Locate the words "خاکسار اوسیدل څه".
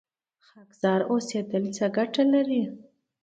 0.47-1.85